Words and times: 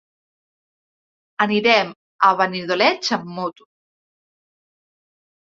Anirem 1.45 1.91
a 2.29 2.31
Benidoleig 2.39 3.13
amb 3.19 3.29
moto. 3.37 3.71